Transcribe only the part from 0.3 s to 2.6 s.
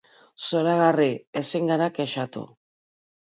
Zoragarri, ezin gara kexatu.